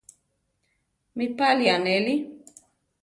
[1.17, 2.15] ¿Mi páli anéli?